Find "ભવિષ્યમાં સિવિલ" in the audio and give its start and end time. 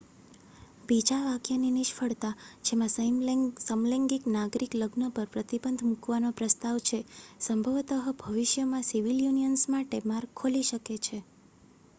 8.19-9.17